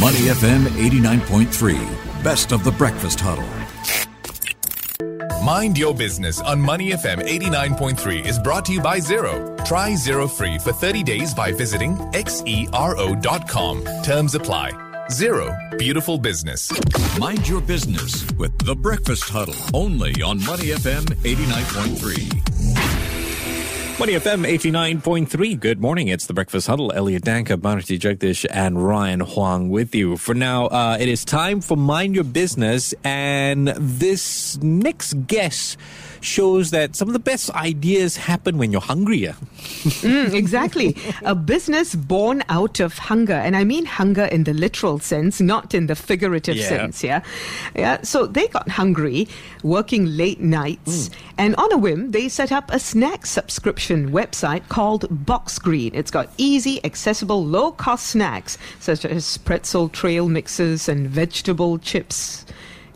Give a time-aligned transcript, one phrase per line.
[0.00, 3.44] Money FM 89.3, best of the breakfast huddle.
[5.44, 9.62] Mind Your Business on Money FM 89.3 is brought to you by Xero.
[9.66, 13.84] Try Xero free for 30 days by visiting xero.com.
[14.02, 14.70] Terms apply.
[15.10, 16.72] Xero, beautiful business.
[17.18, 22.49] Mind your business with the breakfast huddle only on Money FM 89.3.
[24.00, 25.60] Money FM 89.3.
[25.60, 26.08] Good morning.
[26.08, 26.90] It's the Breakfast Huddle.
[26.90, 30.16] Elliot Danker, Bharati Jagdish, and Ryan Huang with you.
[30.16, 32.94] For now, uh, it is time for Mind Your Business.
[33.04, 35.76] And this next guest
[36.22, 39.36] shows that some of the best ideas happen when you're hungrier.
[39.58, 40.96] mm, exactly.
[41.22, 43.34] A business born out of hunger.
[43.34, 46.68] And I mean hunger in the literal sense, not in the figurative yeah.
[46.68, 47.04] sense.
[47.04, 47.22] Yeah.
[47.76, 48.00] Yeah.
[48.00, 49.28] So they got hungry,
[49.62, 51.10] working late nights.
[51.10, 51.14] Mm.
[51.36, 55.90] And on a whim, they set up a snack subscription website called Boxgreen.
[55.94, 62.46] It's got easy, accessible, low cost snacks such as pretzel trail mixes and vegetable chips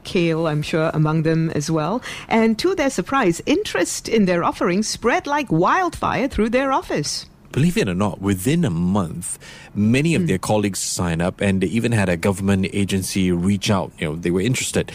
[0.05, 2.03] kale, I'm sure, among them as well.
[2.29, 7.77] And to their surprise, interest in their offerings spread like wildfire through their office believe
[7.77, 9.39] it or not, within a month,
[9.77, 10.27] many of mm.
[10.27, 13.93] their colleagues sign up, and they even had a government agency reach out.
[14.01, 14.91] You know, they were interested.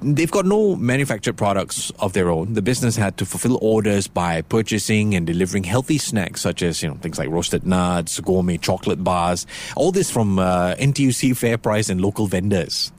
[0.00, 2.54] They've got no manufactured products of their own.
[2.54, 6.88] The business had to fulfill orders by purchasing and delivering healthy snacks such as you
[6.88, 9.46] know things like roasted nuts, gourmet chocolate bars.
[9.76, 12.92] All this from uh, NTUC Fair Price and local vendors.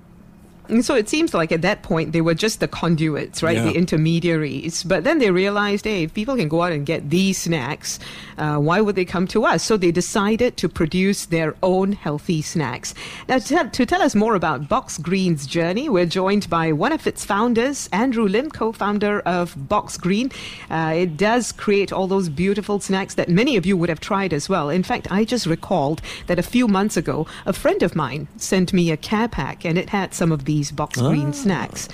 [0.70, 3.58] And so it seems like at that point they were just the conduits, right?
[3.58, 3.66] Yeah.
[3.66, 4.84] The intermediaries.
[4.84, 8.00] But then they realized, hey, if people can go out and get these snacks,
[8.38, 9.64] uh, why would they come to us?
[9.64, 12.94] So they decided to produce their own healthy snacks.
[13.28, 17.26] Now, to, to tell us more about Boxgreen's journey, we're joined by one of its
[17.26, 20.34] founders, Andrew Lim, co-founder of Boxgreen.
[20.70, 24.34] Uh, it does create all those beautiful snacks that many of you would have tried
[24.34, 24.70] as well.
[24.70, 28.74] In fact, I just recalled that a few months ago, a friend of mine sent
[28.74, 31.44] me a care pack, and it had some of these these Boxgreen ah.
[31.44, 31.88] snacks.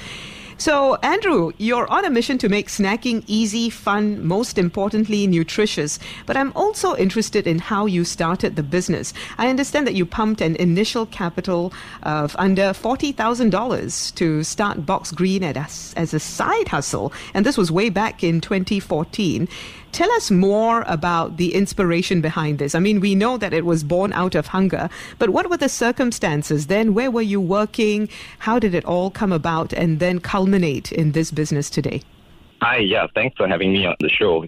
[0.58, 5.99] So, Andrew, you're on a mission to make snacking easy, fun, most importantly, nutritious.
[6.26, 9.14] But I'm also interested in how you started the business.
[9.37, 11.73] I understand that you pumped an initial capital
[12.04, 17.11] of under $40,000 to start Boxgreen as, as a side hustle.
[17.33, 19.49] And this was way back in 2014.
[19.95, 22.76] Tell us more about the inspiration behind this.
[22.76, 24.89] I mean, we know that it was born out of hunger,
[25.20, 26.94] but what were the circumstances then?
[26.94, 28.10] Where were you working?
[28.39, 32.02] How did it all come about and then culminate in this business today?
[32.61, 34.45] Hi, yeah, thanks for having me on the show.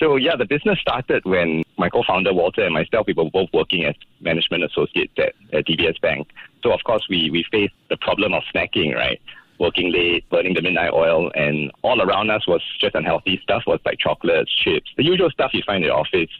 [0.00, 3.50] So, yeah, the business started when my co founder Walter and myself, we were both
[3.54, 6.26] working as management associates at, at DBS Bank.
[6.64, 9.20] So, of course, we, we faced the problem of snacking, right?
[9.58, 13.80] Working late, burning the midnight oil, and all around us was just unhealthy stuff, was
[13.84, 16.30] like chocolates, chips, the usual stuff you find in the office.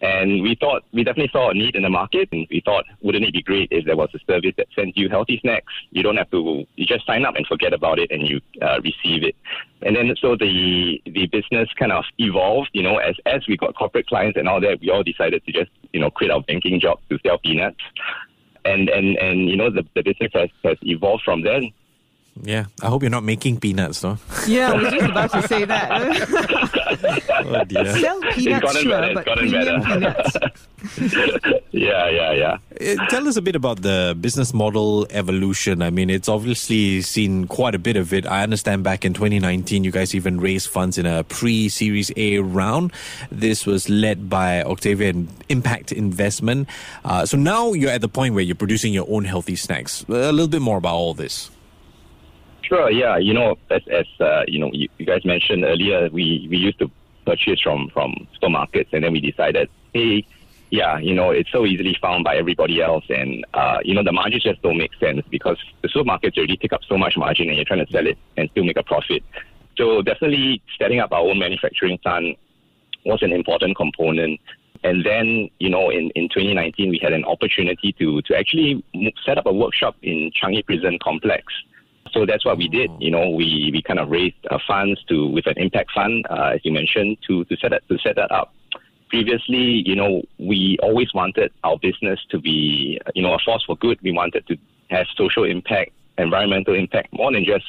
[0.00, 3.24] And we thought, we definitely saw a need in the market, and we thought, wouldn't
[3.24, 5.72] it be great if there was a service that sends you healthy snacks?
[5.90, 8.80] You don't have to, you just sign up and forget about it, and you uh,
[8.80, 9.34] receive it.
[9.82, 13.74] And then so the the business kind of evolved, you know, as as we got
[13.74, 16.78] corporate clients and all that, we all decided to just, you know, quit our banking
[16.78, 17.80] job to sell peanuts.
[18.64, 21.62] And and and you know, the the business has has evolved from there.
[22.42, 24.18] Yeah, I hope you're not making peanuts, though.
[24.46, 25.90] Yeah, I was just about to say that.
[27.46, 27.98] oh dear.
[27.98, 30.36] Sell peanuts, sure, better, but premium peanuts.
[31.72, 32.58] yeah, yeah, yeah.
[32.80, 35.82] Uh, tell us a bit about the business model evolution.
[35.82, 38.26] I mean, it's obviously seen quite a bit of it.
[38.26, 42.92] I understand back in 2019, you guys even raised funds in a pre-Series A round.
[43.30, 46.68] This was led by Octavian Impact Investment.
[47.04, 50.04] Uh, so now you're at the point where you're producing your own healthy snacks.
[50.08, 51.50] A little bit more about all this.
[52.68, 52.90] Sure.
[52.90, 53.16] Yeah.
[53.16, 56.78] You know, as, as uh, you know, you, you, guys mentioned earlier, we, we used
[56.80, 56.90] to
[57.24, 60.26] purchase from from supermarkets, and then we decided, hey,
[60.70, 64.12] yeah, you know, it's so easily found by everybody else, and uh, you know, the
[64.12, 67.56] margins just don't make sense because the supermarkets already take up so much margin, and
[67.56, 69.22] you're trying to sell it and still make a profit.
[69.78, 72.36] So definitely, setting up our own manufacturing plant
[73.06, 74.40] was an important component.
[74.84, 78.84] And then, you know, in, in 2019, we had an opportunity to, to actually
[79.24, 81.44] set up a workshop in Changi Prison Complex.
[82.12, 82.90] So that's what we did.
[82.98, 86.52] You know, we, we kind of raised uh, funds to with an impact fund, uh,
[86.54, 88.54] as you mentioned, to to set that to set that up.
[89.08, 93.76] Previously, you know, we always wanted our business to be, you know, a force for
[93.76, 93.98] good.
[94.02, 94.56] We wanted to
[94.90, 97.64] have social impact, environmental impact, more than just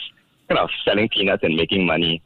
[0.49, 2.21] kind of selling peanuts and making money.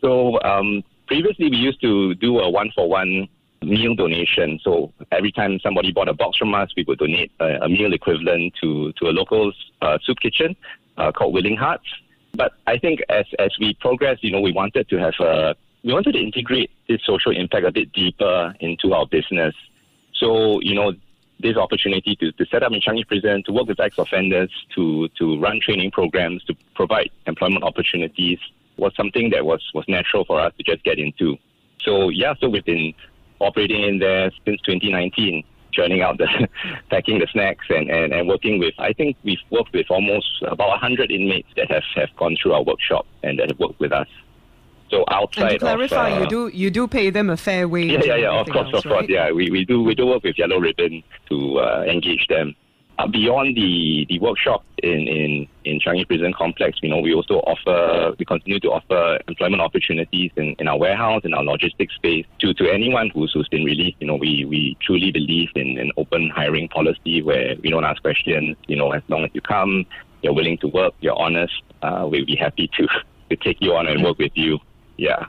[0.00, 3.28] So um, previously, we used to do a one for one
[3.62, 4.60] meal donation.
[4.62, 7.92] So every time somebody bought a box from us, we would donate a, a meal
[7.92, 9.52] equivalent to to a local
[9.82, 10.56] uh, soup kitchen
[10.96, 11.86] uh, called Willing Hearts.
[12.34, 15.92] But I think as as we progress, you know, we wanted to have a we
[15.92, 19.54] wanted to integrate this social impact a bit deeper into our business.
[20.14, 20.92] So you know,
[21.40, 25.38] this opportunity to, to set up in Changi Prison, to work with ex-offenders, to, to
[25.38, 28.38] run training programs, to provide employment opportunities
[28.76, 31.36] was something that was, was natural for us to just get into.
[31.80, 32.94] So, yeah, so been
[33.40, 36.48] operating in there since 2019, churning out the,
[36.90, 40.68] packing the snacks and, and, and working with, I think we've worked with almost about
[40.68, 44.08] 100 inmates that have, have gone through our workshop and that have worked with us.
[44.90, 47.68] So outside and to clarify, of, uh, you do you do pay them a fair
[47.68, 47.90] wage.
[47.90, 48.40] Yeah, yeah, yeah.
[48.40, 49.00] Of course, else, of course.
[49.00, 49.08] right?
[49.08, 52.54] Yeah, we, we do we do work with Yellow Ribbon to uh, engage them.
[52.98, 57.34] Uh, beyond the, the workshop in, in, in Changi Prison Complex, you know, we also
[57.34, 62.26] offer, we continue to offer employment opportunities in, in our warehouse, in our logistics space
[62.40, 63.98] to, to anyone who's, who's been released.
[64.00, 68.02] You know, we, we truly believe in an open hiring policy where we don't ask
[68.02, 68.56] questions.
[68.66, 69.86] You know, as long as you come,
[70.22, 72.88] you're willing to work, you're honest, uh, we'll be happy to,
[73.30, 74.58] to take you on and work with you.
[74.96, 75.26] Yeah.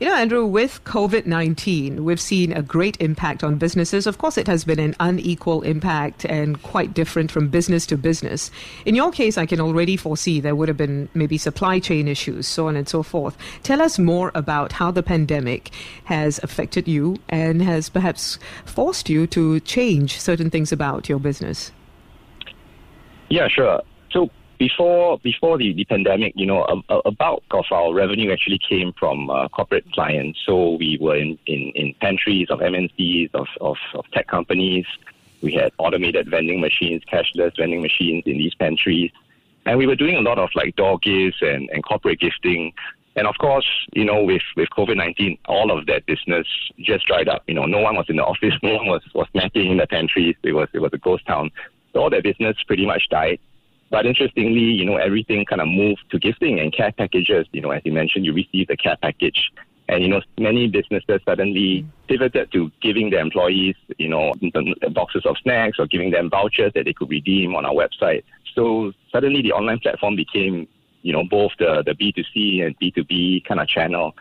[0.00, 4.06] You know, Andrew, with COVID 19, we've seen a great impact on businesses.
[4.06, 8.52] Of course, it has been an unequal impact and quite different from business to business.
[8.84, 12.46] In your case, I can already foresee there would have been maybe supply chain issues,
[12.46, 13.36] so on and so forth.
[13.64, 15.72] Tell us more about how the pandemic
[16.04, 21.72] has affected you and has perhaps forced you to change certain things about your business.
[23.30, 23.82] Yeah, sure.
[24.10, 28.58] So before before the, the pandemic, you know, a, a bulk of our revenue actually
[28.58, 30.40] came from uh, corporate clients.
[30.44, 34.84] So we were in, in, in pantries of MNCs, of, of, of tech companies.
[35.40, 39.12] We had automated vending machines, cashless vending machines in these pantries.
[39.64, 42.72] And we were doing a lot of like door gifts and, and corporate gifting.
[43.14, 46.46] And of course, you know, with, with COVID 19, all of that business
[46.80, 47.42] just dried up.
[47.46, 49.86] You know, no one was in the office, no one was, was snacking in the
[49.86, 50.34] pantries.
[50.42, 51.50] It was, it was a ghost town.
[51.92, 53.38] So all that business pretty much died.
[53.90, 57.46] But interestingly, you know, everything kind of moved to gifting and care packages.
[57.52, 59.50] You know, as you mentioned, you receive a care package.
[59.88, 64.34] And, you know, many businesses suddenly pivoted to giving their employees, you know,
[64.92, 68.24] boxes of snacks or giving them vouchers that they could redeem on our website.
[68.54, 70.68] So suddenly the online platform became,
[71.00, 74.14] you know, both the, the B2C and B2B kind of channel.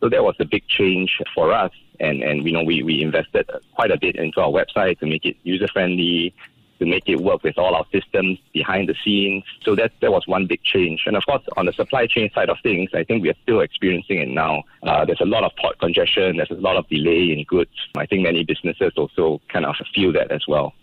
[0.00, 1.72] So that was a big change for us.
[1.98, 5.24] And, and you know, we, we invested quite a bit into our website to make
[5.24, 6.32] it user friendly,
[6.78, 9.44] to make it work with all our systems behind the scenes.
[9.62, 11.02] So that that was one big change.
[11.06, 13.60] And of course, on the supply chain side of things, I think we are still
[13.60, 14.62] experiencing it now.
[14.82, 16.36] Uh, there's a lot of port congestion.
[16.36, 17.70] There's a lot of delay in goods.
[17.96, 20.74] I think many businesses also kind of feel that as well.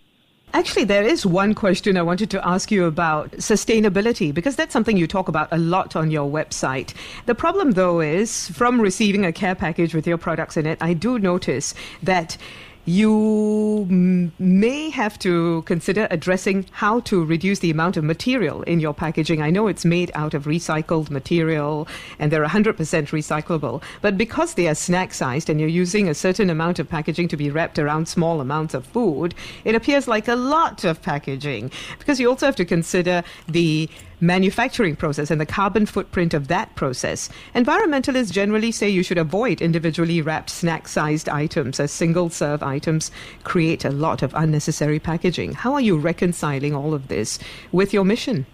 [0.53, 4.95] Actually, there is one question I wanted to ask you about sustainability because that's something
[4.95, 6.94] you talk about a lot on your website.
[7.25, 10.94] The problem, though, is from receiving a care package with your products in it, I
[10.94, 12.38] do notice that
[12.86, 13.86] you
[14.39, 19.42] may have to consider addressing how to reduce the amount of material in your packaging.
[19.42, 21.88] I know it's made out of recycled material
[22.18, 26.50] and they're 100% recyclable, but because they are snack sized and you're using a certain
[26.50, 30.36] amount of packaging to be wrapped around small amounts of food, it appears like a
[30.36, 33.89] lot of packaging because you also have to consider the
[34.21, 37.30] manufacturing process and the carbon footprint of that process.
[37.53, 43.12] Environmentalists generally say you should avoid individually wrapped snack sized items as single serve items
[43.44, 45.53] create a lot of unnecessary packaging.
[45.53, 47.39] How are you reconciling all of this
[47.71, 48.45] with your mission?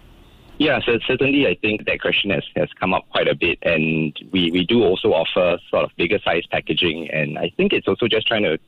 [0.58, 4.16] Yeah, so certainly I think that question has, has come up quite a bit and
[4.32, 8.06] we, we do also offer sort of bigger size packaging and I think it's also
[8.06, 8.58] just trying to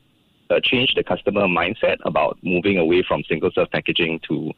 [0.49, 4.51] uh, change the customer mindset about moving away from single serve packaging to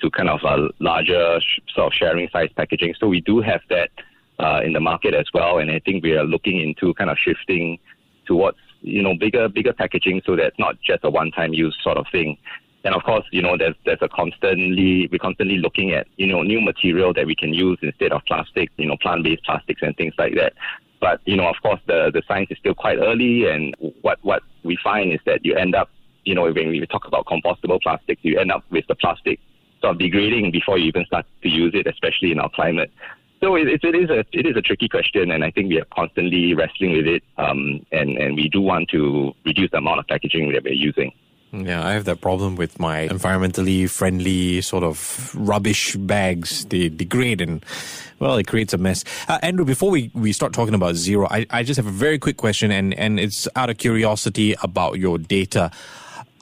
[0.00, 1.40] to kind of a larger
[1.74, 2.94] sort of sharing size packaging.
[2.98, 3.90] So we do have that
[4.38, 7.18] uh, in the market as well, and I think we are looking into kind of
[7.18, 7.78] shifting
[8.26, 11.96] towards you know bigger bigger packaging so that's not just a one time use sort
[11.96, 12.36] of thing.
[12.82, 16.42] And of course, you know, there's there's a constantly we're constantly looking at you know
[16.42, 19.94] new material that we can use instead of plastic, you know, plant based plastics and
[19.96, 20.54] things like that.
[21.00, 24.42] But you know, of course, the the science is still quite early, and what what
[24.64, 25.90] we find is that you end up,
[26.24, 29.40] you know, when we talk about compostable plastics, you end up with the plastic
[29.80, 32.90] sort of degrading before you even start to use it, especially in our climate.
[33.40, 35.80] So it, it, it is a it is a tricky question, and I think we
[35.80, 37.22] are constantly wrestling with it.
[37.38, 41.12] Um, and and we do want to reduce the amount of packaging that we're using.
[41.52, 46.64] Yeah, I have that problem with my environmentally friendly sort of rubbish bags.
[46.66, 47.64] They degrade and,
[48.20, 49.04] well, it creates a mess.
[49.26, 52.20] Uh, Andrew, before we, we start talking about Xero, I, I just have a very
[52.20, 55.72] quick question, and, and it's out of curiosity about your data.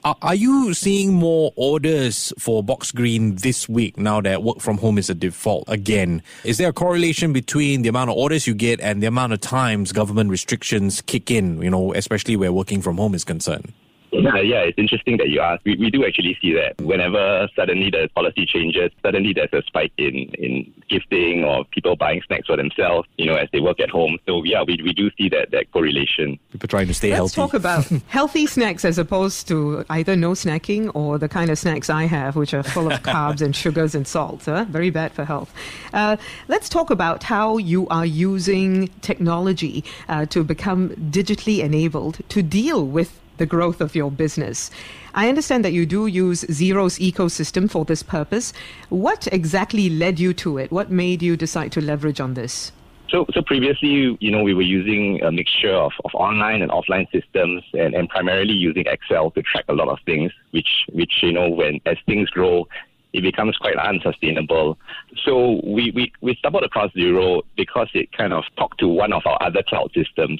[0.05, 5.09] Are you seeing more orders for Boxgreen this week now that work from home is
[5.09, 6.23] a default again?
[6.45, 9.41] Is there a correlation between the amount of orders you get and the amount of
[9.41, 13.73] times government restrictions kick in, you know, especially where working from home is concerned?
[14.11, 15.63] Yeah, yeah, it's interesting that you ask.
[15.65, 19.93] We, we do actually see that whenever suddenly the policy changes, suddenly there's a spike
[19.97, 23.89] in, in gifting or people buying snacks for themselves, you know, as they work at
[23.89, 24.17] home.
[24.25, 26.39] So yeah, we, we do see that, that correlation.
[26.51, 27.41] People trying to stay healthy.
[27.41, 31.59] Let's talk about healthy snacks as opposed to either no snacking or the kind of
[31.59, 34.45] snacks I have, which are full of carbs and sugars and salt.
[34.45, 34.65] Huh?
[34.69, 35.53] Very bad for health.
[35.93, 42.41] Uh, let's talk about how you are using technology uh, to become digitally enabled to
[42.41, 44.69] deal with the growth of your business.
[45.15, 48.53] I understand that you do use Xero's ecosystem for this purpose.
[48.89, 50.71] What exactly led you to it?
[50.71, 52.71] What made you decide to leverage on this?
[53.09, 57.11] So, so previously, you know, we were using a mixture of, of online and offline
[57.11, 60.31] systems, and, and primarily using Excel to track a lot of things.
[60.51, 62.67] Which, which you know, when as things grow,
[63.13, 64.77] it becomes quite unsustainable.
[65.25, 69.23] So we, we, we stumbled across Zero because it kind of talked to one of
[69.25, 70.39] our other cloud systems,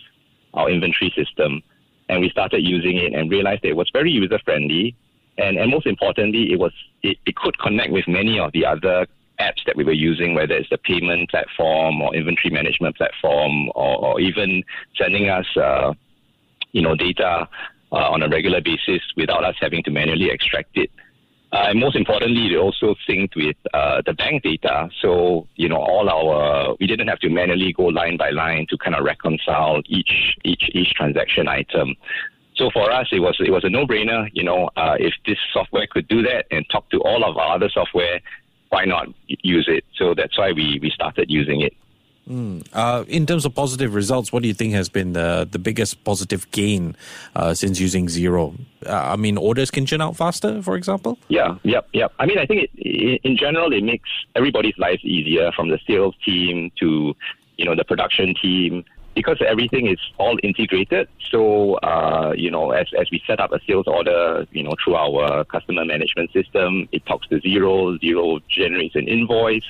[0.53, 1.63] our inventory system
[2.09, 4.95] and we started using it and realized that it was very user friendly.
[5.37, 9.07] And, and most importantly, it was it, it could connect with many of the other
[9.39, 13.97] apps that we were using, whether it's the payment platform or inventory management platform, or,
[14.05, 14.63] or even
[14.97, 15.93] sending us, uh,
[16.73, 17.47] you know, data
[17.91, 20.91] uh, on a regular basis without us having to manually extract it.
[21.51, 24.87] Uh, and most importantly, it also synced with uh, the bank data.
[25.01, 28.77] So, you know, all our, we didn't have to manually go line by line to
[28.77, 31.95] kind of reconcile each, each, each transaction item.
[32.55, 34.29] So for us, it was, it was a no-brainer.
[34.33, 37.55] You know, uh, if this software could do that and talk to all of our
[37.55, 38.19] other software,
[38.69, 39.85] why not use it?
[39.95, 41.73] So that's why we, we started using it.
[42.29, 42.65] Mm.
[42.73, 46.03] Uh, in terms of positive results, what do you think has been the, the biggest
[46.03, 46.95] positive gain
[47.35, 48.55] uh, since using Xero?
[48.85, 51.17] Uh, I mean, orders can churn out faster, for example?
[51.27, 52.13] Yeah, yep, yep.
[52.19, 56.15] I mean, I think it, in general, it makes everybody's lives easier from the sales
[56.23, 57.15] team to,
[57.57, 61.09] you know, the production team because everything is all integrated.
[61.31, 64.95] So, uh, you know, as, as we set up a sales order, you know, through
[64.95, 67.99] our customer management system, it talks to Xero.
[67.99, 69.65] Xero generates an invoice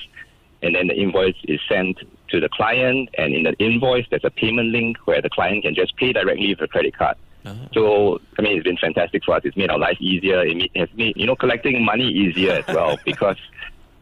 [0.62, 1.98] and then the invoice is sent
[2.30, 3.08] to the client.
[3.18, 6.50] And in the invoice, there's a payment link where the client can just pay directly
[6.50, 7.16] with a credit card.
[7.44, 7.68] Uh-huh.
[7.72, 9.42] So, I mean, it's been fantastic for us.
[9.44, 10.42] It's made our life easier.
[10.42, 13.36] It has made, you know, collecting money easier as well because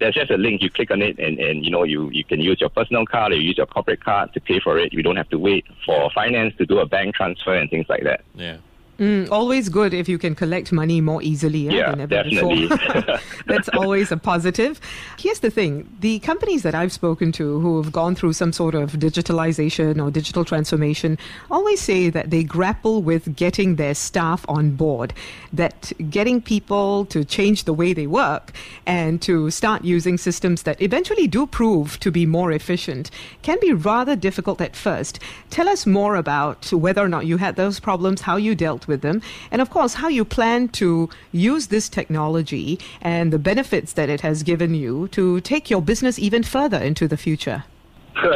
[0.01, 0.63] there's just a link.
[0.63, 3.33] You click on it, and, and you know, you, you can use your personal card
[3.33, 4.93] or you use your corporate card to pay for it.
[4.93, 8.05] You don't have to wait for finance to do a bank transfer and things like
[8.05, 8.23] that.
[8.35, 8.59] Yeah.
[8.99, 12.67] Mm, always good if you can collect money more easily yeah, than ever definitely.
[12.67, 13.21] before.
[13.47, 14.81] That's always a positive.
[15.17, 18.75] Here's the thing the companies that I've spoken to who have gone through some sort
[18.75, 21.17] of digitalization or digital transformation
[21.49, 25.15] always say that they grapple with getting their staff on board,
[25.53, 28.51] that getting people to change the way they work
[28.85, 33.13] and to start using systems that eventually do prove to be more efficient
[33.43, 35.21] can be rather difficult at first.
[35.51, 39.03] Tell us more about whether or not you had those problems, how you dealt with
[39.03, 44.09] them, and of course, how you plan to use this technology and the benefits that
[44.09, 47.65] it has given you to take your business even further into the future.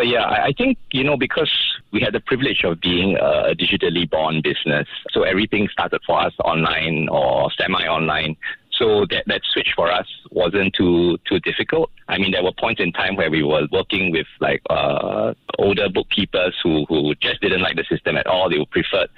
[0.05, 0.25] Yeah.
[0.25, 1.51] I think, you know, because
[1.91, 6.33] we had the privilege of being a digitally born business, so everything started for us
[6.45, 8.37] online or semi online.
[8.73, 11.91] So that, that switch for us wasn't too too difficult.
[12.09, 15.89] I mean, there were points in time where we were working with like uh, older
[15.89, 18.49] bookkeepers who, who just didn't like the system at all.
[18.49, 19.09] They preferred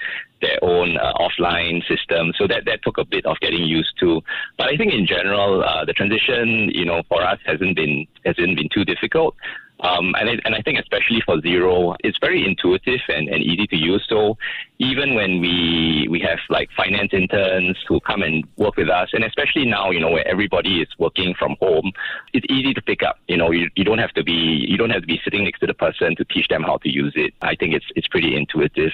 [0.41, 2.33] their own uh, offline system.
[2.37, 4.21] So that, that took a bit of getting used to.
[4.59, 8.57] But I think in general, uh, the transition, you know, for us hasn't been hasn't
[8.57, 9.35] been too difficult.
[9.81, 13.67] Um, and, I, and I think especially for Xero, it's very intuitive and, and easy
[13.67, 14.05] to use.
[14.09, 14.39] So
[14.79, 19.25] even when we we have like finance interns who come and work with us, and
[19.25, 21.93] especially now, you know, where everybody is working from home,
[22.33, 23.19] it's easy to pick up.
[23.27, 25.61] You know, you, you don't have to be you don't have to be sitting next
[25.61, 27.35] to the person to teach them how to use it.
[27.43, 28.93] I think it's it's pretty intuitive.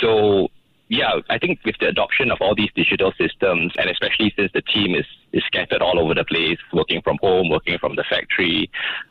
[0.00, 0.48] So
[0.88, 4.62] yeah, I think with the adoption of all these digital systems, and especially since the
[4.62, 8.70] team is, is scattered all over the place, working from home, working from the factory,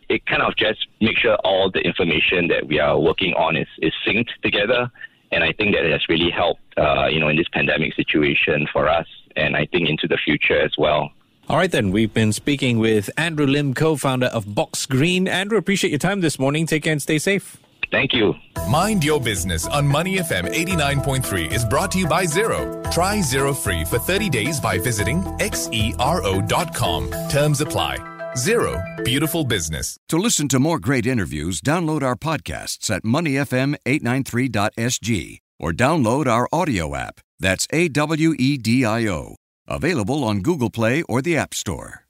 [0.09, 3.67] it kind of just makes sure all the information that we are working on is,
[3.79, 4.89] is synced together.
[5.31, 8.65] And I think that it has really helped, uh, you know, in this pandemic situation
[8.73, 11.11] for us, and I think into the future as well.
[11.49, 11.91] All right, then.
[11.91, 15.27] We've been speaking with Andrew Lim, co founder of Boxgreen.
[15.27, 16.65] Andrew, appreciate your time this morning.
[16.65, 17.57] Take care and stay safe.
[17.91, 18.33] Thank you.
[18.69, 22.83] Mind Your Business on Money FM 89.3 is brought to you by Xero.
[22.91, 27.09] Try Xero free for 30 days by visiting xero.com.
[27.29, 27.97] Terms apply.
[28.35, 29.97] Xero, beautiful business.
[30.09, 36.95] To listen to more great interviews, download our podcasts at moneyfm893.sg or download our audio
[36.95, 37.19] app.
[37.39, 39.35] That's A W E D I O.
[39.67, 42.06] Available on Google Play or the App Store.